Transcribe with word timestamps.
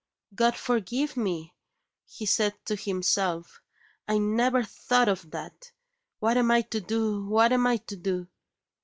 "God 0.33 0.55
forgive 0.55 1.15
me!" 1.15 1.53
he 2.07 2.25
said 2.25 2.55
to 2.65 2.75
himself, 2.75 3.61
"I 4.07 4.17
never 4.17 4.63
thought 4.63 5.07
of 5.07 5.29
that! 5.29 5.71
What 6.17 6.37
am 6.37 6.49
I 6.49 6.61
to 6.63 6.79
do? 6.81 7.23
what 7.27 7.53
am 7.53 7.67
I 7.67 7.77
to 7.77 7.95
do?" 7.97 8.27